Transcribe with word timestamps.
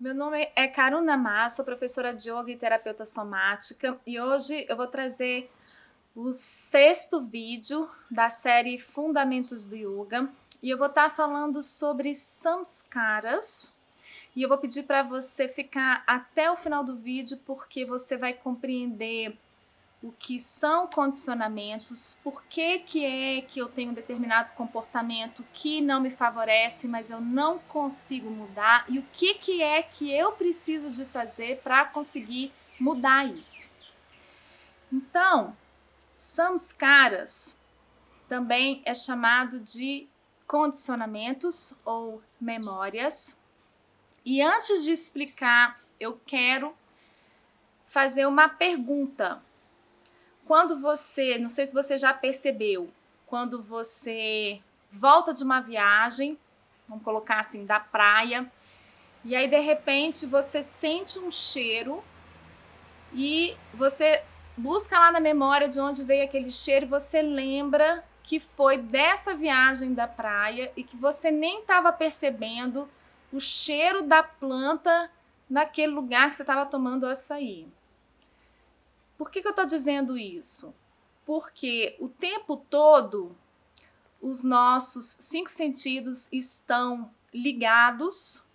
Meu 0.00 0.14
nome 0.14 0.48
é 0.54 0.68
Karuna 0.68 1.16
Ma, 1.16 1.48
sou 1.48 1.64
professora 1.64 2.14
de 2.14 2.30
yoga 2.30 2.52
e 2.52 2.56
terapeuta 2.56 3.04
somática 3.04 3.98
e 4.06 4.20
hoje 4.20 4.64
eu 4.68 4.76
vou 4.76 4.86
trazer 4.86 5.50
o 6.14 6.32
sexto 6.32 7.20
vídeo 7.20 7.90
da 8.08 8.30
série 8.30 8.78
Fundamentos 8.78 9.66
do 9.66 9.74
Yoga 9.74 10.30
e 10.62 10.70
eu 10.70 10.78
vou 10.78 10.86
estar 10.86 11.10
falando 11.10 11.64
sobre 11.64 12.14
samskaras 12.14 13.82
e 14.36 14.42
eu 14.44 14.48
vou 14.48 14.58
pedir 14.58 14.84
para 14.84 15.02
você 15.02 15.48
ficar 15.48 16.04
até 16.06 16.48
o 16.48 16.56
final 16.56 16.84
do 16.84 16.94
vídeo 16.94 17.36
porque 17.44 17.84
você 17.84 18.16
vai 18.16 18.32
compreender 18.32 19.36
o 20.00 20.12
que 20.12 20.38
são 20.38 20.86
condicionamentos, 20.86 22.20
por 22.22 22.42
que, 22.44 22.78
que 22.80 23.04
é 23.04 23.40
que 23.42 23.58
eu 23.58 23.68
tenho 23.68 23.90
um 23.90 23.94
determinado 23.94 24.52
comportamento 24.52 25.44
que 25.52 25.80
não 25.80 26.00
me 26.00 26.10
favorece, 26.10 26.86
mas 26.86 27.10
eu 27.10 27.20
não 27.20 27.58
consigo 27.58 28.30
mudar, 28.30 28.84
e 28.88 28.98
o 28.98 29.02
que, 29.12 29.34
que 29.34 29.62
é 29.62 29.82
que 29.82 30.12
eu 30.12 30.32
preciso 30.32 30.88
de 30.90 31.04
fazer 31.04 31.60
para 31.62 31.84
conseguir 31.84 32.52
mudar 32.78 33.26
isso. 33.26 33.68
Então, 34.92 35.56
samskaras 36.16 37.58
também 38.28 38.82
é 38.84 38.94
chamado 38.94 39.58
de 39.58 40.06
condicionamentos 40.46 41.78
ou 41.84 42.22
memórias. 42.40 43.36
E 44.24 44.40
antes 44.40 44.84
de 44.84 44.92
explicar, 44.92 45.78
eu 45.98 46.20
quero 46.24 46.74
fazer 47.88 48.26
uma 48.26 48.48
pergunta 48.48 49.42
quando 50.48 50.80
você, 50.80 51.36
não 51.36 51.50
sei 51.50 51.66
se 51.66 51.74
você 51.74 51.98
já 51.98 52.14
percebeu, 52.14 52.90
quando 53.26 53.62
você 53.62 54.58
volta 54.90 55.34
de 55.34 55.44
uma 55.44 55.60
viagem, 55.60 56.38
vamos 56.88 57.04
colocar 57.04 57.40
assim, 57.40 57.66
da 57.66 57.78
praia, 57.78 58.50
e 59.22 59.36
aí 59.36 59.46
de 59.46 59.60
repente 59.60 60.24
você 60.24 60.62
sente 60.62 61.18
um 61.18 61.30
cheiro 61.30 62.02
e 63.12 63.54
você 63.74 64.22
busca 64.56 64.98
lá 64.98 65.12
na 65.12 65.20
memória 65.20 65.68
de 65.68 65.78
onde 65.78 66.02
veio 66.02 66.24
aquele 66.24 66.50
cheiro 66.50 66.86
e 66.86 66.88
você 66.88 67.20
lembra 67.20 68.02
que 68.22 68.40
foi 68.40 68.78
dessa 68.78 69.34
viagem 69.34 69.92
da 69.92 70.08
praia 70.08 70.72
e 70.74 70.82
que 70.82 70.96
você 70.96 71.30
nem 71.30 71.60
estava 71.60 71.92
percebendo 71.92 72.88
o 73.30 73.38
cheiro 73.38 74.02
da 74.02 74.22
planta 74.22 75.10
naquele 75.48 75.92
lugar 75.92 76.30
que 76.30 76.36
você 76.36 76.42
estava 76.42 76.64
tomando 76.64 77.06
açaí. 77.06 77.68
Por 79.18 79.32
que, 79.32 79.42
que 79.42 79.48
eu 79.48 79.50
estou 79.50 79.66
dizendo 79.66 80.16
isso? 80.16 80.72
Porque 81.26 81.96
o 81.98 82.08
tempo 82.08 82.56
todo 82.56 83.36
os 84.22 84.42
nossos 84.42 85.16
cinco 85.20 85.50
sentidos 85.50 86.32
estão 86.32 87.10
ligados 87.34 88.48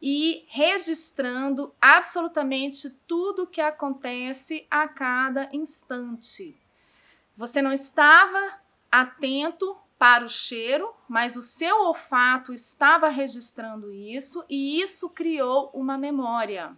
e 0.00 0.44
registrando 0.48 1.72
absolutamente 1.80 2.90
tudo 3.06 3.44
o 3.44 3.46
que 3.46 3.60
acontece 3.60 4.66
a 4.68 4.88
cada 4.88 5.48
instante. 5.52 6.56
Você 7.36 7.62
não 7.62 7.72
estava 7.72 8.60
atento 8.90 9.76
para 9.96 10.24
o 10.24 10.28
cheiro, 10.28 10.92
mas 11.08 11.36
o 11.36 11.42
seu 11.42 11.82
olfato 11.82 12.52
estava 12.52 13.08
registrando 13.08 13.92
isso 13.92 14.44
e 14.50 14.80
isso 14.80 15.08
criou 15.08 15.70
uma 15.72 15.96
memória. 15.96 16.76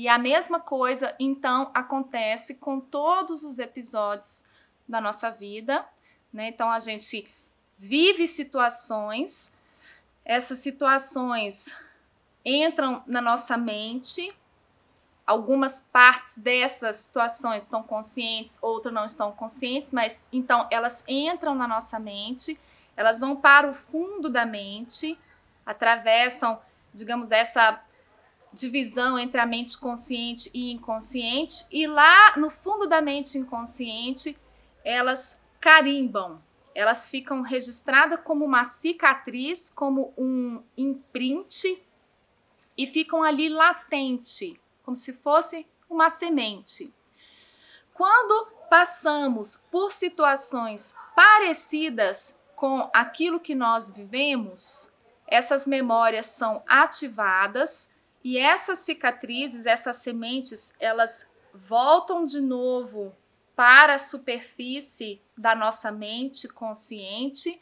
E 0.00 0.08
a 0.08 0.16
mesma 0.16 0.58
coisa, 0.58 1.14
então, 1.20 1.70
acontece 1.74 2.54
com 2.54 2.80
todos 2.80 3.44
os 3.44 3.58
episódios 3.58 4.46
da 4.88 4.98
nossa 4.98 5.30
vida, 5.30 5.84
né? 6.32 6.48
Então 6.48 6.70
a 6.70 6.78
gente 6.78 7.30
vive 7.78 8.26
situações, 8.26 9.52
essas 10.24 10.60
situações 10.60 11.76
entram 12.42 13.02
na 13.06 13.20
nossa 13.20 13.58
mente, 13.58 14.34
algumas 15.26 15.82
partes 15.92 16.38
dessas 16.38 16.96
situações 16.96 17.64
estão 17.64 17.82
conscientes, 17.82 18.58
outras 18.62 18.94
não 18.94 19.04
estão 19.04 19.32
conscientes, 19.32 19.92
mas 19.92 20.26
então 20.32 20.66
elas 20.70 21.04
entram 21.06 21.54
na 21.54 21.68
nossa 21.68 21.98
mente, 21.98 22.58
elas 22.96 23.20
vão 23.20 23.36
para 23.36 23.68
o 23.68 23.74
fundo 23.74 24.30
da 24.30 24.46
mente, 24.46 25.18
atravessam, 25.66 26.58
digamos, 26.94 27.30
essa 27.30 27.84
divisão 28.52 29.18
entre 29.18 29.40
a 29.40 29.46
mente 29.46 29.78
consciente 29.78 30.50
e 30.52 30.72
inconsciente, 30.72 31.64
e 31.70 31.86
lá 31.86 32.36
no 32.36 32.50
fundo 32.50 32.86
da 32.86 33.00
mente 33.00 33.38
inconsciente, 33.38 34.36
elas 34.84 35.40
carimbam, 35.60 36.42
elas 36.74 37.08
ficam 37.08 37.42
registradas 37.42 38.20
como 38.24 38.44
uma 38.44 38.64
cicatriz, 38.64 39.70
como 39.70 40.12
um 40.16 40.62
imprint, 40.76 41.82
e 42.76 42.86
ficam 42.86 43.22
ali 43.22 43.48
latente, 43.48 44.58
como 44.82 44.96
se 44.96 45.12
fosse 45.12 45.66
uma 45.88 46.08
semente. 46.08 46.92
Quando 47.92 48.46
passamos 48.70 49.56
por 49.70 49.92
situações 49.92 50.94
parecidas 51.14 52.38
com 52.56 52.88
aquilo 52.92 53.40
que 53.40 53.54
nós 53.54 53.90
vivemos, 53.90 54.96
essas 55.26 55.66
memórias 55.66 56.26
são 56.26 56.62
ativadas 56.66 57.90
e 58.22 58.36
essas 58.36 58.80
cicatrizes, 58.80 59.66
essas 59.66 59.96
sementes, 59.96 60.74
elas 60.78 61.26
voltam 61.54 62.24
de 62.24 62.40
novo 62.40 63.14
para 63.56 63.94
a 63.94 63.98
superfície 63.98 65.20
da 65.36 65.54
nossa 65.54 65.90
mente 65.90 66.48
consciente. 66.48 67.60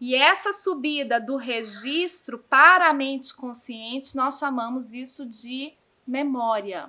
E 0.00 0.14
essa 0.14 0.52
subida 0.52 1.20
do 1.20 1.36
registro 1.36 2.38
para 2.38 2.88
a 2.88 2.94
mente 2.94 3.34
consciente, 3.34 4.16
nós 4.16 4.38
chamamos 4.38 4.92
isso 4.92 5.26
de 5.26 5.74
memória. 6.06 6.88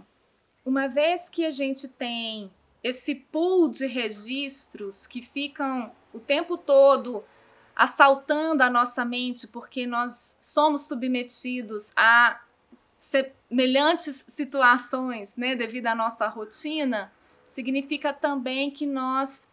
Uma 0.66 0.88
vez 0.88 1.28
que 1.28 1.46
a 1.46 1.52
gente 1.52 1.88
tem 1.88 2.52
esse 2.84 3.16
pool 3.16 3.68
de 3.68 3.86
registros 3.86 5.08
que 5.08 5.22
ficam 5.22 5.92
o 6.14 6.20
tempo 6.20 6.58
todo 6.58 7.24
assaltando 7.76 8.62
a 8.62 8.70
nossa 8.70 9.04
mente, 9.04 9.48
porque 9.48 9.88
nós 9.88 10.38
somos 10.40 10.88
submetidos 10.88 11.92
a 11.96 12.42
semelhantes 13.00 14.26
situações, 14.28 15.38
né, 15.38 15.56
devido 15.56 15.88
à 15.88 15.96
nossa 15.96 16.28
rotina, 16.28 17.12
significa 17.48 18.12
também 18.12 18.70
que 18.70 18.86
nós 18.86 19.50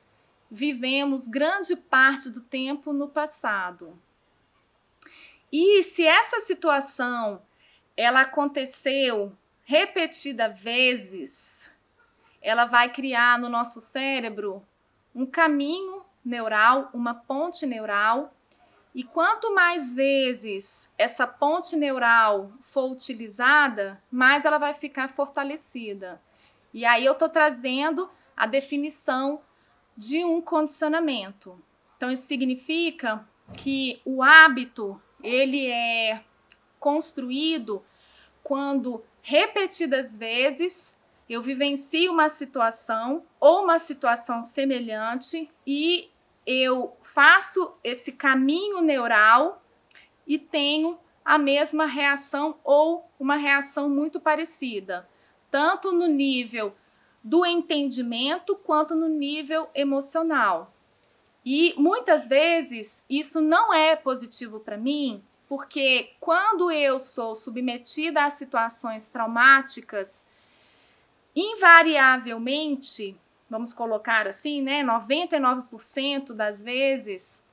vivemos 0.50 1.28
grande 1.28 1.76
parte 1.76 2.28
do 2.28 2.40
tempo 2.40 2.92
no 2.92 3.08
passado. 3.08 3.96
E 5.52 5.80
se 5.84 6.04
essa 6.04 6.40
situação 6.40 7.40
ela 7.96 8.22
aconteceu 8.22 9.32
repetida 9.62 10.48
vezes, 10.48 11.72
ela 12.42 12.64
vai 12.64 12.92
criar 12.92 13.38
no 13.38 13.48
nosso 13.48 13.80
cérebro 13.80 14.60
um 15.14 15.24
caminho 15.24 16.04
neural, 16.24 16.90
uma 16.92 17.14
ponte 17.14 17.64
neural 17.64 18.35
e 18.96 19.04
quanto 19.04 19.54
mais 19.54 19.94
vezes 19.94 20.90
essa 20.96 21.26
ponte 21.26 21.76
neural 21.76 22.50
for 22.62 22.90
utilizada, 22.90 24.02
mais 24.10 24.46
ela 24.46 24.56
vai 24.56 24.72
ficar 24.72 25.10
fortalecida. 25.10 26.18
E 26.72 26.82
aí 26.86 27.04
eu 27.04 27.12
estou 27.12 27.28
trazendo 27.28 28.08
a 28.34 28.46
definição 28.46 29.42
de 29.94 30.24
um 30.24 30.40
condicionamento. 30.40 31.62
Então 31.94 32.10
isso 32.10 32.26
significa 32.26 33.22
que 33.52 34.00
o 34.02 34.22
hábito 34.22 34.98
ele 35.22 35.66
é 35.66 36.24
construído 36.80 37.84
quando 38.42 39.04
repetidas 39.20 40.16
vezes 40.16 40.98
eu 41.28 41.42
vivencio 41.42 42.10
uma 42.10 42.30
situação 42.30 43.24
ou 43.38 43.64
uma 43.64 43.78
situação 43.78 44.42
semelhante 44.42 45.50
e 45.66 46.10
eu 46.46 46.96
faço 47.02 47.74
esse 47.82 48.12
caminho 48.12 48.80
neural 48.80 49.62
e 50.26 50.38
tenho 50.38 50.98
a 51.24 51.38
mesma 51.38 51.86
reação 51.86 52.56
ou 52.62 53.10
uma 53.18 53.34
reação 53.34 53.88
muito 53.88 54.20
parecida, 54.20 55.08
tanto 55.50 55.90
no 55.90 56.06
nível 56.06 56.74
do 57.22 57.44
entendimento 57.44 58.54
quanto 58.54 58.94
no 58.94 59.08
nível 59.08 59.68
emocional. 59.74 60.72
E 61.44 61.74
muitas 61.76 62.28
vezes 62.28 63.04
isso 63.10 63.40
não 63.40 63.74
é 63.74 63.96
positivo 63.96 64.60
para 64.60 64.76
mim, 64.76 65.24
porque 65.48 66.12
quando 66.20 66.70
eu 66.70 66.98
sou 66.98 67.34
submetida 67.34 68.24
a 68.24 68.30
situações 68.30 69.08
traumáticas, 69.08 70.28
invariavelmente 71.34 73.16
vamos 73.48 73.72
colocar 73.72 74.26
assim, 74.26 74.60
né, 74.60 74.82
99% 74.82 76.32
das 76.32 76.62
vezes 76.62 77.46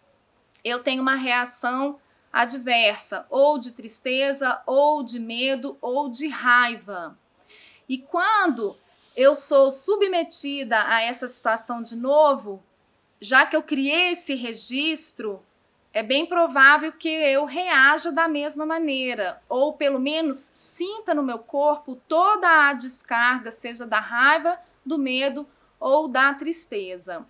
eu 0.63 0.81
tenho 0.81 1.01
uma 1.01 1.16
reação 1.16 2.00
adversa, 2.31 3.28
ou 3.30 3.60
de 3.60 3.74
tristeza, 3.74 4.62
ou 4.66 5.04
de 5.04 5.19
medo, 5.19 5.78
ou 5.80 6.10
de 6.10 6.28
raiva. 6.28 7.18
E 7.88 7.98
quando 8.00 8.75
eu 9.16 9.36
sou 9.36 9.69
submetida 9.69 10.84
a 10.88 11.01
essa 11.01 11.28
situação 11.28 11.84
de 11.84 11.96
novo, 11.96 12.63
já 13.22 13.46
que 13.46 13.56
eu 13.56 13.62
criei 13.62 14.13
esse 14.13 14.34
registro 14.34 15.44
é 15.94 16.01
bem 16.01 16.25
provável 16.25 16.92
que 16.92 17.07
eu 17.07 17.46
reaja 17.46 18.12
da 18.12 18.28
mesma 18.28 18.66
maneira, 18.66 19.39
ou 19.48 19.74
pelo 19.74 20.00
menos 20.00 20.50
sinta 20.54 21.13
no 21.13 21.22
meu 21.22 21.38
corpo 21.38 22.01
toda 22.07 22.68
a 22.68 22.74
descarga, 22.74 23.51
seja 23.51 23.86
da 23.86 24.00
raiva, 24.00 24.60
do 24.84 24.98
medo 24.98 25.48
ou 25.83 26.07
da 26.07 26.33
tristeza. 26.33 27.25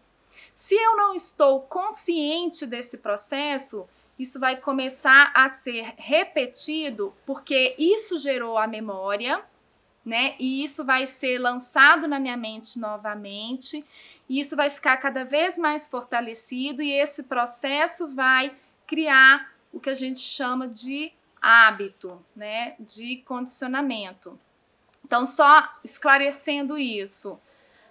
Se 0.54 0.76
eu 0.76 0.96
não 0.96 1.16
estou 1.16 1.62
consciente 1.62 2.68
desse 2.68 3.00
processo, 3.00 3.90
isso 4.18 4.40
vai 4.40 4.58
começar 4.58 5.32
a 5.34 5.50
ser 5.50 5.96
repetido 5.98 7.16
porque 7.26 7.74
isso 7.80 8.16
gerou 8.20 8.56
a 8.60 8.68
memória, 8.68 9.44
né? 10.06 10.36
E 10.38 10.64
isso 10.64 10.86
vai 10.86 11.08
ser 11.08 11.40
lançado 11.40 12.08
na 12.08 12.20
minha 12.20 12.38
mente 12.38 12.78
novamente, 12.78 13.84
e 14.30 14.40
isso 14.40 14.56
vai 14.56 14.70
ficar 14.70 14.98
cada 14.98 15.26
vez 15.26 15.58
mais 15.58 15.88
fortalecido 15.88 16.84
e 16.84 16.92
esse 16.92 17.24
processo 17.24 18.14
vai 18.14 18.56
criar 18.86 19.52
o 19.72 19.80
que 19.80 19.90
a 19.90 19.96
gente 19.96 20.20
chama 20.20 20.68
de 20.68 21.12
hábito, 21.42 22.16
né? 22.36 22.76
De 22.80 23.18
condicionamento. 23.26 24.40
Então, 25.04 25.26
só 25.26 25.74
esclarecendo 25.84 26.78
isso, 26.78 27.40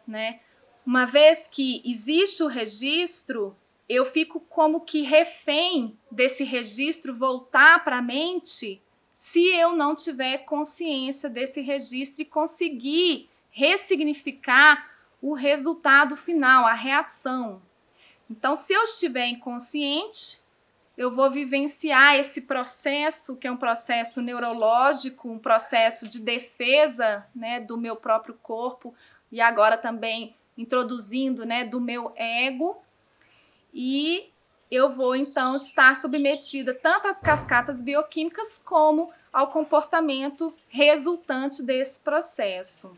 né? 0.06 0.40
Uma 0.86 1.06
vez 1.06 1.48
que 1.50 1.80
existe 1.84 2.42
o 2.42 2.48
registro, 2.48 3.56
eu 3.88 4.04
fico 4.04 4.40
como 4.40 4.80
que 4.80 5.02
refém 5.02 5.96
desse 6.10 6.44
registro 6.44 7.14
voltar 7.14 7.84
para 7.84 7.98
a 7.98 8.02
mente 8.02 8.82
se 9.14 9.46
eu 9.46 9.76
não 9.76 9.94
tiver 9.94 10.38
consciência 10.38 11.30
desse 11.30 11.60
registro 11.60 12.22
e 12.22 12.24
conseguir 12.24 13.28
ressignificar 13.52 14.88
o 15.20 15.34
resultado 15.34 16.16
final, 16.16 16.66
a 16.66 16.74
reação. 16.74 17.62
Então, 18.28 18.56
se 18.56 18.72
eu 18.72 18.82
estiver 18.82 19.28
inconsciente, 19.28 20.40
eu 20.98 21.14
vou 21.14 21.30
vivenciar 21.30 22.16
esse 22.16 22.42
processo, 22.42 23.36
que 23.36 23.46
é 23.46 23.52
um 23.52 23.56
processo 23.56 24.20
neurológico, 24.20 25.30
um 25.30 25.38
processo 25.38 26.08
de 26.08 26.20
defesa 26.20 27.24
né, 27.34 27.60
do 27.60 27.78
meu 27.78 27.94
próprio 27.94 28.34
corpo, 28.42 28.92
e 29.30 29.40
agora 29.40 29.78
também 29.78 30.34
introduzindo 30.56 31.44
né, 31.44 31.64
do 31.64 31.80
meu 31.80 32.12
ego. 32.16 32.76
E 33.72 34.30
eu 34.70 34.90
vou 34.90 35.14
então 35.14 35.54
estar 35.54 35.94
submetida 35.94 36.74
tanto 36.74 37.08
às 37.08 37.20
cascatas 37.20 37.82
bioquímicas 37.82 38.58
como 38.58 39.10
ao 39.32 39.50
comportamento 39.50 40.54
resultante 40.68 41.62
desse 41.62 42.00
processo. 42.00 42.96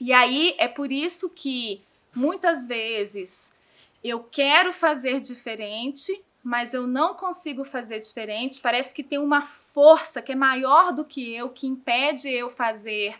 E 0.00 0.12
aí 0.12 0.54
é 0.58 0.68
por 0.68 0.92
isso 0.92 1.30
que 1.30 1.82
muitas 2.14 2.66
vezes 2.66 3.56
eu 4.02 4.22
quero 4.22 4.72
fazer 4.72 5.20
diferente, 5.20 6.24
mas 6.42 6.72
eu 6.72 6.86
não 6.86 7.14
consigo 7.14 7.64
fazer 7.64 7.98
diferente. 7.98 8.60
Parece 8.60 8.94
que 8.94 9.02
tem 9.02 9.18
uma 9.18 9.44
força 9.44 10.22
que 10.22 10.32
é 10.32 10.36
maior 10.36 10.92
do 10.92 11.04
que 11.04 11.34
eu, 11.34 11.48
que 11.50 11.66
impede 11.66 12.28
eu 12.28 12.50
fazer 12.50 13.16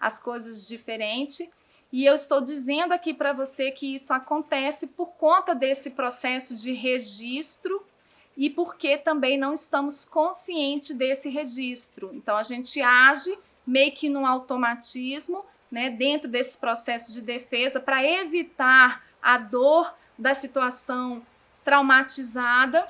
as 0.00 0.18
coisas 0.18 0.66
diferente. 0.66 1.50
E 1.92 2.06
eu 2.06 2.14
estou 2.14 2.40
dizendo 2.40 2.92
aqui 2.92 3.12
para 3.12 3.34
você 3.34 3.70
que 3.70 3.94
isso 3.94 4.14
acontece 4.14 4.86
por 4.88 5.08
conta 5.08 5.54
desse 5.54 5.90
processo 5.90 6.54
de 6.54 6.72
registro 6.72 7.84
e 8.34 8.48
porque 8.48 8.96
também 8.96 9.36
não 9.36 9.52
estamos 9.52 10.06
conscientes 10.06 10.96
desse 10.96 11.28
registro. 11.28 12.10
Então 12.14 12.38
a 12.38 12.42
gente 12.42 12.80
age 12.80 13.38
meio 13.66 13.92
que 13.92 14.08
no 14.08 14.24
automatismo, 14.24 15.44
né, 15.70 15.90
dentro 15.90 16.30
desse 16.30 16.56
processo 16.56 17.12
de 17.12 17.20
defesa 17.20 17.78
para 17.78 18.02
evitar 18.02 19.04
a 19.22 19.36
dor 19.36 19.94
da 20.18 20.32
situação 20.32 21.22
traumatizada 21.62 22.88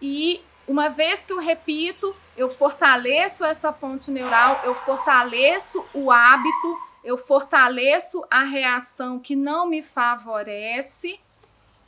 e 0.00 0.40
uma 0.68 0.88
vez 0.88 1.24
que 1.24 1.32
eu 1.32 1.38
repito, 1.38 2.14
eu 2.36 2.48
fortaleço 2.48 3.44
essa 3.44 3.72
ponte 3.72 4.10
neural, 4.10 4.60
eu 4.64 4.74
fortaleço 4.76 5.84
o 5.92 6.10
hábito 6.10 6.83
eu 7.04 7.18
fortaleço 7.18 8.24
a 8.30 8.42
reação 8.42 9.20
que 9.20 9.36
não 9.36 9.68
me 9.68 9.82
favorece 9.82 11.20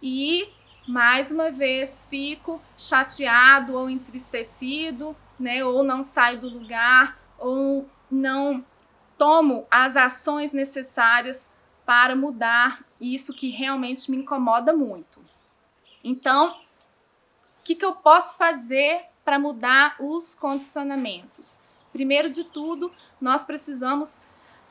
e 0.02 0.48
mais 0.86 1.32
uma 1.32 1.50
vez 1.50 2.06
fico 2.08 2.60
chateado 2.76 3.74
ou 3.74 3.88
entristecido, 3.88 5.16
né, 5.40 5.64
ou 5.64 5.82
não 5.82 6.02
saio 6.02 6.40
do 6.40 6.48
lugar, 6.48 7.18
ou 7.38 7.88
não 8.10 8.64
tomo 9.16 9.66
as 9.70 9.96
ações 9.96 10.52
necessárias 10.52 11.50
para 11.84 12.14
mudar 12.14 12.84
isso 13.00 13.32
que 13.32 13.48
realmente 13.48 14.10
me 14.10 14.18
incomoda 14.18 14.72
muito. 14.72 15.24
Então, 16.04 16.50
o 16.50 17.64
que, 17.64 17.74
que 17.74 17.84
eu 17.84 17.94
posso 17.94 18.36
fazer 18.36 19.06
para 19.24 19.38
mudar 19.38 19.96
os 19.98 20.34
condicionamentos? 20.34 21.62
Primeiro 21.92 22.30
de 22.30 22.44
tudo, 22.44 22.92
nós 23.20 23.44
precisamos 23.44 24.20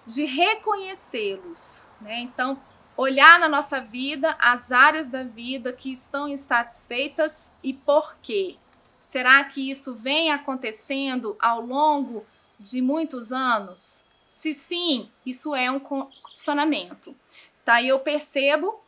de 0.05 0.25
reconhecê-los. 0.25 1.83
Né? 2.01 2.19
Então, 2.19 2.59
olhar 2.95 3.39
na 3.39 3.47
nossa 3.49 3.79
vida 3.79 4.35
as 4.39 4.71
áreas 4.71 5.07
da 5.09 5.23
vida 5.23 5.73
que 5.73 5.91
estão 5.91 6.27
insatisfeitas 6.27 7.51
e 7.63 7.73
por 7.73 8.15
quê. 8.21 8.57
Será 8.99 9.43
que 9.43 9.69
isso 9.69 9.93
vem 9.93 10.31
acontecendo 10.31 11.35
ao 11.39 11.61
longo 11.61 12.25
de 12.59 12.81
muitos 12.81 13.31
anos? 13.31 14.05
Se 14.27 14.53
sim, 14.53 15.09
isso 15.25 15.55
é 15.55 15.69
um 15.69 15.79
condicionamento. 15.79 17.15
Tá? 17.63 17.81
E 17.81 17.87
eu 17.87 17.99
percebo 17.99 18.79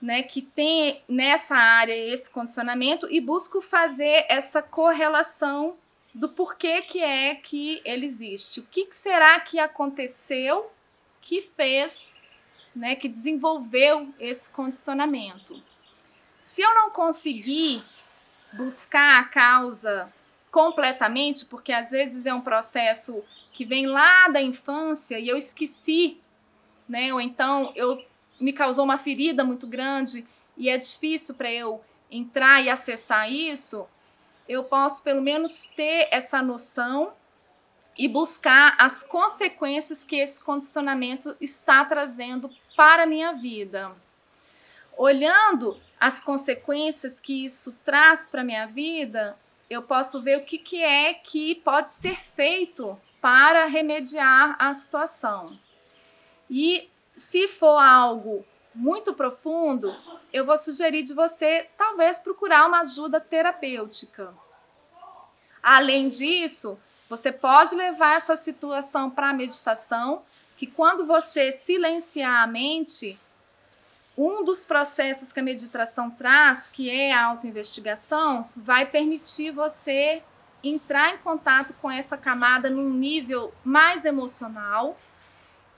né, 0.00 0.22
que 0.22 0.40
tem 0.40 1.00
nessa 1.08 1.56
área 1.56 1.92
esse 1.92 2.30
condicionamento 2.30 3.06
e 3.10 3.20
busco 3.20 3.60
fazer 3.60 4.24
essa 4.28 4.62
correlação 4.62 5.76
do 6.14 6.28
porquê 6.28 6.82
que 6.82 7.02
é 7.02 7.34
que 7.34 7.80
ele 7.84 8.06
existe. 8.06 8.60
O 8.60 8.66
que, 8.66 8.86
que 8.86 8.94
será 8.94 9.38
que 9.40 9.58
aconteceu 9.58 10.70
que 11.20 11.42
fez, 11.42 12.12
né, 12.74 12.96
que 12.96 13.08
desenvolveu 13.08 14.12
esse 14.18 14.52
condicionamento? 14.52 15.62
Se 16.14 16.62
eu 16.62 16.74
não 16.74 16.90
conseguir 16.90 17.84
buscar 18.52 19.20
a 19.20 19.24
causa 19.24 20.12
completamente, 20.50 21.44
porque 21.44 21.72
às 21.72 21.90
vezes 21.90 22.26
é 22.26 22.34
um 22.34 22.40
processo 22.40 23.22
que 23.52 23.64
vem 23.64 23.86
lá 23.86 24.28
da 24.28 24.42
infância 24.42 25.18
e 25.18 25.28
eu 25.28 25.36
esqueci, 25.36 26.20
né? 26.88 27.14
Ou 27.14 27.20
então 27.20 27.72
eu 27.76 28.04
me 28.40 28.52
causou 28.52 28.84
uma 28.84 28.98
ferida 28.98 29.44
muito 29.44 29.66
grande 29.66 30.26
e 30.56 30.68
é 30.68 30.76
difícil 30.76 31.36
para 31.36 31.52
eu 31.52 31.80
entrar 32.10 32.62
e 32.62 32.68
acessar 32.68 33.30
isso, 33.30 33.86
eu 34.50 34.64
posso 34.64 35.04
pelo 35.04 35.22
menos 35.22 35.66
ter 35.76 36.08
essa 36.10 36.42
noção 36.42 37.12
e 37.96 38.08
buscar 38.08 38.74
as 38.80 39.04
consequências 39.04 40.04
que 40.04 40.16
esse 40.16 40.42
condicionamento 40.42 41.36
está 41.40 41.84
trazendo 41.84 42.50
para 42.76 43.04
a 43.04 43.06
minha 43.06 43.32
vida. 43.32 43.92
Olhando 44.96 45.80
as 46.00 46.20
consequências 46.20 47.20
que 47.20 47.44
isso 47.44 47.78
traz 47.84 48.26
para 48.26 48.40
a 48.40 48.44
minha 48.44 48.66
vida, 48.66 49.38
eu 49.68 49.82
posso 49.82 50.20
ver 50.20 50.38
o 50.38 50.44
que, 50.44 50.58
que 50.58 50.82
é 50.82 51.14
que 51.14 51.54
pode 51.54 51.92
ser 51.92 52.16
feito 52.16 52.98
para 53.20 53.66
remediar 53.66 54.56
a 54.58 54.74
situação. 54.74 55.56
E 56.50 56.90
se 57.14 57.46
for 57.46 57.78
algo 57.78 58.44
muito 58.74 59.12
profundo, 59.14 59.94
eu 60.32 60.46
vou 60.46 60.56
sugerir 60.56 61.02
de 61.02 61.12
você 61.12 61.68
talvez 61.76 62.20
procurar 62.20 62.66
uma 62.66 62.80
ajuda 62.80 63.20
terapêutica. 63.20 64.32
Além 65.62 66.08
disso, 66.08 66.78
você 67.08 67.32
pode 67.32 67.74
levar 67.74 68.12
essa 68.12 68.36
situação 68.36 69.10
para 69.10 69.30
a 69.30 69.34
meditação, 69.34 70.22
que 70.56 70.66
quando 70.66 71.06
você 71.06 71.50
silenciar 71.50 72.42
a 72.42 72.46
mente, 72.46 73.18
um 74.16 74.44
dos 74.44 74.64
processos 74.64 75.32
que 75.32 75.40
a 75.40 75.42
meditação 75.42 76.10
traz, 76.10 76.68
que 76.68 76.88
é 76.88 77.12
a 77.12 77.24
autoinvestigação, 77.24 78.48
vai 78.54 78.86
permitir 78.86 79.50
você 79.50 80.22
entrar 80.62 81.14
em 81.14 81.18
contato 81.18 81.74
com 81.80 81.90
essa 81.90 82.16
camada 82.16 82.68
num 82.68 82.90
nível 82.90 83.52
mais 83.64 84.04
emocional 84.04 84.98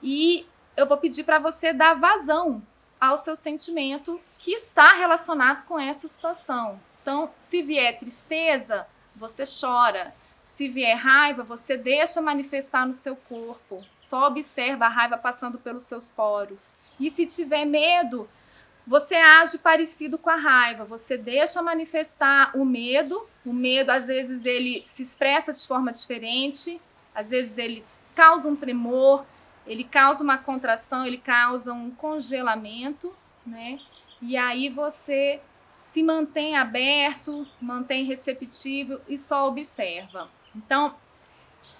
e 0.03 0.47
eu 0.77 0.87
vou 0.87 0.97
pedir 0.97 1.23
para 1.23 1.39
você 1.39 1.73
dar 1.73 1.95
vazão 1.95 2.63
ao 3.03 3.17
seu 3.17 3.35
sentimento 3.35 4.21
que 4.39 4.53
está 4.53 4.93
relacionado 4.93 5.65
com 5.65 5.77
essa 5.77 6.07
situação. 6.07 6.79
Então, 7.03 7.29
se 7.37 7.61
vier 7.61 7.99
tristeza, 7.99 8.87
você 9.13 9.43
chora. 9.43 10.15
Se 10.45 10.69
vier 10.69 10.97
raiva, 10.97 11.43
você 11.43 11.77
deixa 11.77 12.21
manifestar 12.21 12.87
no 12.87 12.93
seu 12.93 13.17
corpo. 13.17 13.85
Só 13.97 14.29
observa 14.29 14.87
a 14.87 14.89
raiva 14.89 15.19
passando 15.19 15.59
pelos 15.59 15.83
seus 15.83 16.13
poros. 16.13 16.77
E 17.01 17.11
se 17.11 17.27
tiver 17.27 17.65
medo, 17.65 18.29
você 18.87 19.17
age 19.17 19.59
parecido 19.59 20.17
com 20.17 20.31
a 20.31 20.37
raiva. 20.37 20.85
Você 20.85 21.17
deixa 21.17 21.61
manifestar 21.61 22.57
o 22.57 22.65
medo. 22.65 23.27
O 23.45 23.53
medo, 23.53 23.91
às 23.91 24.07
vezes, 24.07 24.47
ele 24.47 24.81
se 24.87 25.03
expressa 25.03 25.53
de 25.53 25.67
forma 25.67 25.93
diferente. 25.93 26.81
Às 27.13 27.31
vezes, 27.31 27.59
ele 27.59 27.85
causa 28.15 28.49
um 28.49 28.55
tremor 28.55 29.25
ele 29.66 29.85
causa 29.85 30.23
uma 30.23 30.38
contração, 30.38 31.07
ele 31.07 31.19
causa 31.19 31.73
um 31.73 31.90
congelamento, 31.90 33.12
né? 33.47 33.78
E 34.21 34.37
aí 34.37 34.69
você 34.69 35.40
se 35.76 36.02
mantém 36.02 36.57
aberto, 36.57 37.47
mantém 37.61 38.04
receptivo 38.04 39.00
e 39.09 39.19
só 39.19 39.49
observa. 39.49 40.31
Então, 40.54 40.95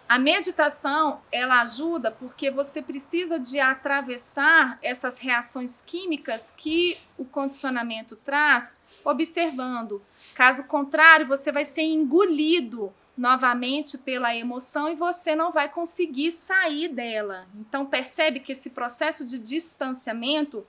a 0.09 0.19
meditação, 0.19 1.21
ela 1.31 1.61
ajuda 1.61 2.11
porque 2.11 2.51
você 2.51 2.83
precisa 2.83 3.39
de 3.39 3.59
atravessar 3.59 4.79
essas 4.83 5.19
reações 5.19 5.81
químicas 5.81 6.55
que 6.57 6.97
o 7.17 7.25
condicionamento 7.25 8.17
traz, 8.17 8.77
observando. 9.05 10.03
Caso 10.35 10.65
contrário, 10.65 11.27
você 11.27 11.51
vai 11.51 11.65
ser 11.65 11.83
engolido 11.83 12.93
novamente 13.17 13.99
pela 13.99 14.35
emoção 14.35 14.89
e 14.89 14.95
você 14.95 15.35
não 15.35 15.53
vai 15.53 15.69
conseguir 15.69 16.33
sair 16.33 16.89
dela. 16.89 17.47
Então 17.57 17.85
percebe 17.85 18.41
que 18.41 18.53
esse 18.53 18.71
processo 18.71 19.25
de 19.25 19.39
distanciamento, 19.39 20.67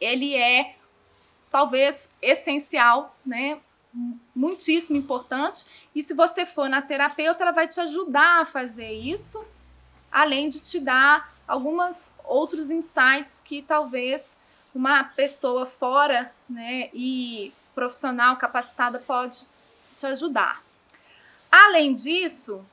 ele 0.00 0.34
é 0.34 0.76
talvez 1.50 2.10
essencial, 2.20 3.16
né? 3.24 3.58
muitíssimo 4.34 4.98
importante. 4.98 5.66
E 5.94 6.02
se 6.02 6.14
você 6.14 6.46
for 6.46 6.68
na 6.68 6.80
terapeuta, 6.80 7.42
ela 7.42 7.52
vai 7.52 7.68
te 7.68 7.80
ajudar 7.80 8.40
a 8.40 8.46
fazer 8.46 8.90
isso, 8.90 9.44
além 10.10 10.48
de 10.48 10.60
te 10.60 10.80
dar 10.80 11.32
alguns 11.46 12.10
outros 12.24 12.70
insights 12.70 13.42
que 13.44 13.62
talvez 13.62 14.36
uma 14.74 15.04
pessoa 15.04 15.66
fora, 15.66 16.32
né, 16.48 16.88
e 16.94 17.52
profissional 17.74 18.36
capacitada 18.36 18.98
pode 18.98 19.46
te 19.98 20.06
ajudar. 20.06 20.62
Além 21.52 21.92
disso, 21.92 22.64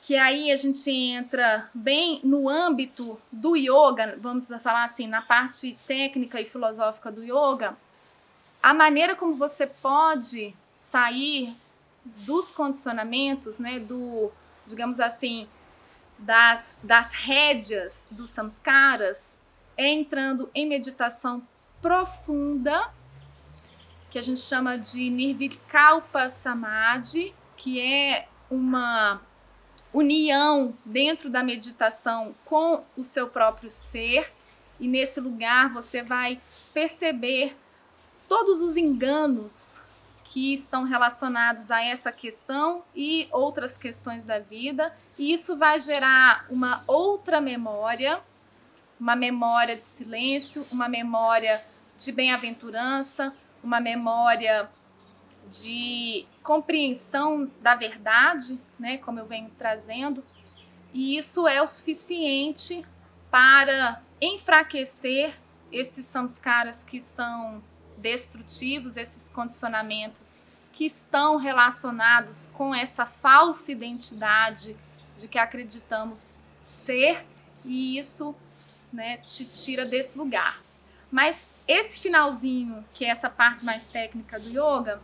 que 0.00 0.16
aí 0.16 0.52
a 0.52 0.56
gente 0.56 0.88
entra 0.88 1.68
bem 1.74 2.20
no 2.22 2.48
âmbito 2.48 3.20
do 3.32 3.56
yoga, 3.56 4.16
vamos 4.20 4.46
falar 4.62 4.84
assim, 4.84 5.08
na 5.08 5.20
parte 5.20 5.76
técnica 5.84 6.40
e 6.40 6.44
filosófica 6.44 7.10
do 7.10 7.24
yoga, 7.24 7.76
a 8.62 8.72
maneira 8.72 9.16
como 9.16 9.34
você 9.34 9.66
pode 9.66 10.54
sair 10.76 11.52
dos 12.04 12.52
condicionamentos, 12.52 13.58
né, 13.58 13.80
do, 13.80 14.30
digamos 14.64 15.00
assim, 15.00 15.48
das, 16.16 16.78
das 16.84 17.10
rédeas 17.10 18.06
dos 18.08 18.30
samskaras, 18.30 19.42
é 19.76 19.88
entrando 19.88 20.48
em 20.54 20.68
meditação 20.68 21.42
profunda, 21.82 22.90
que 24.08 24.20
a 24.20 24.22
gente 24.22 24.40
chama 24.40 24.78
de 24.78 25.10
Nirvikalpa 25.10 26.28
Samadhi, 26.28 27.34
que 27.56 27.80
é 27.80 28.28
uma 28.50 29.20
união 29.92 30.74
dentro 30.84 31.30
da 31.30 31.42
meditação 31.42 32.34
com 32.44 32.84
o 32.96 33.02
seu 33.02 33.28
próprio 33.28 33.70
ser, 33.70 34.32
e 34.78 34.86
nesse 34.86 35.20
lugar 35.20 35.72
você 35.72 36.02
vai 36.02 36.40
perceber 36.74 37.56
todos 38.28 38.60
os 38.60 38.76
enganos 38.76 39.82
que 40.24 40.52
estão 40.52 40.84
relacionados 40.84 41.70
a 41.70 41.82
essa 41.82 42.12
questão 42.12 42.82
e 42.94 43.26
outras 43.32 43.78
questões 43.78 44.24
da 44.26 44.38
vida, 44.38 44.94
e 45.18 45.32
isso 45.32 45.56
vai 45.56 45.78
gerar 45.78 46.44
uma 46.50 46.84
outra 46.86 47.40
memória, 47.40 48.20
uma 49.00 49.16
memória 49.16 49.76
de 49.76 49.84
silêncio, 49.86 50.66
uma 50.70 50.88
memória 50.88 51.62
de 51.96 52.12
bem-aventurança, 52.12 53.32
uma 53.64 53.80
memória 53.80 54.68
de 55.50 56.26
compreensão 56.42 57.50
da 57.60 57.74
verdade, 57.74 58.60
né, 58.78 58.98
como 58.98 59.18
eu 59.18 59.26
venho 59.26 59.50
trazendo, 59.56 60.20
e 60.92 61.16
isso 61.16 61.46
é 61.46 61.62
o 61.62 61.66
suficiente 61.66 62.84
para 63.30 64.02
enfraquecer 64.20 65.38
esses 65.70 66.06
samskaras 66.06 66.82
que 66.82 67.00
são 67.00 67.62
destrutivos, 67.98 68.96
esses 68.96 69.28
condicionamentos 69.28 70.46
que 70.72 70.84
estão 70.84 71.36
relacionados 71.36 72.48
com 72.52 72.74
essa 72.74 73.06
falsa 73.06 73.72
identidade 73.72 74.76
de 75.16 75.28
que 75.28 75.38
acreditamos 75.38 76.42
ser, 76.56 77.24
e 77.64 77.98
isso 77.98 78.34
né, 78.92 79.16
te 79.16 79.44
tira 79.44 79.84
desse 79.84 80.18
lugar. 80.18 80.62
Mas 81.10 81.50
esse 81.66 82.00
finalzinho, 82.02 82.84
que 82.94 83.04
é 83.04 83.08
essa 83.08 83.30
parte 83.30 83.64
mais 83.64 83.88
técnica 83.88 84.38
do 84.38 84.48
yoga, 84.48 85.00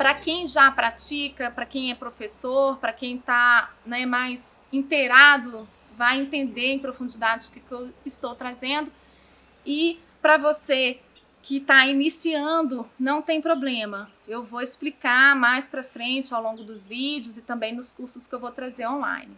para 0.00 0.14
quem 0.14 0.46
já 0.46 0.70
pratica, 0.70 1.50
para 1.50 1.66
quem 1.66 1.90
é 1.90 1.94
professor, 1.94 2.78
para 2.78 2.90
quem 2.90 3.16
está 3.16 3.70
né, 3.84 4.06
mais 4.06 4.58
inteirado, 4.72 5.68
vai 5.94 6.18
entender 6.18 6.72
em 6.72 6.78
profundidade 6.78 7.48
o 7.48 7.52
que, 7.52 7.60
que 7.60 7.70
eu 7.70 7.92
estou 8.06 8.34
trazendo. 8.34 8.90
E 9.66 10.00
para 10.22 10.38
você 10.38 11.00
que 11.42 11.58
está 11.58 11.86
iniciando, 11.86 12.86
não 12.98 13.20
tem 13.20 13.42
problema. 13.42 14.10
Eu 14.26 14.42
vou 14.42 14.62
explicar 14.62 15.36
mais 15.36 15.68
para 15.68 15.82
frente 15.82 16.32
ao 16.32 16.42
longo 16.42 16.64
dos 16.64 16.88
vídeos 16.88 17.36
e 17.36 17.42
também 17.42 17.74
nos 17.74 17.92
cursos 17.92 18.26
que 18.26 18.34
eu 18.34 18.40
vou 18.40 18.52
trazer 18.52 18.88
online. 18.88 19.36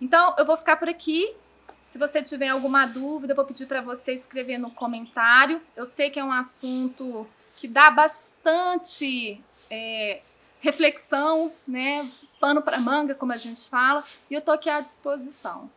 Então, 0.00 0.36
eu 0.38 0.46
vou 0.46 0.56
ficar 0.56 0.76
por 0.76 0.88
aqui. 0.88 1.34
Se 1.82 1.98
você 1.98 2.22
tiver 2.22 2.50
alguma 2.50 2.86
dúvida, 2.86 3.32
eu 3.32 3.36
vou 3.36 3.44
pedir 3.44 3.66
para 3.66 3.80
você 3.80 4.12
escrever 4.14 4.56
no 4.56 4.70
comentário. 4.70 5.60
Eu 5.74 5.84
sei 5.84 6.10
que 6.10 6.20
é 6.20 6.24
um 6.24 6.30
assunto 6.30 7.26
que 7.64 7.68
dá 7.68 7.90
bastante 7.90 9.42
é, 9.70 10.20
reflexão, 10.60 11.50
né? 11.66 12.06
Pano 12.38 12.60
para 12.60 12.78
manga, 12.78 13.14
como 13.14 13.32
a 13.32 13.38
gente 13.38 13.70
fala, 13.70 14.04
e 14.28 14.34
eu 14.34 14.42
tô 14.42 14.50
aqui 14.50 14.68
à 14.68 14.82
disposição. 14.82 15.70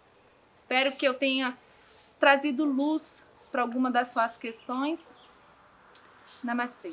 Espero 0.58 0.92
que 0.92 1.08
eu 1.08 1.14
tenha 1.14 1.58
trazido 2.20 2.66
luz 2.66 3.26
para 3.54 3.62
alguma 3.62 3.90
das 3.90 4.10
suas 4.10 4.36
questões 4.36 5.18
Namastê. 6.44 6.92